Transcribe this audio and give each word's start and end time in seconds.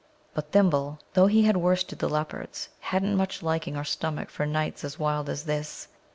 But 0.33 0.51
Thimble, 0.51 0.97
though 1.13 1.27
he 1.27 1.43
had 1.43 1.55
worsted 1.57 1.99
the 1.99 2.09
leopards, 2.09 2.69
hadn't 2.79 3.15
much 3.17 3.43
liking 3.43 3.77
or 3.77 3.83
stomach 3.83 4.31
for 4.31 4.47
nights 4.47 4.83
as 4.83 4.97
wild 4.97 5.29
as 5.29 5.43
this. 5.43 5.89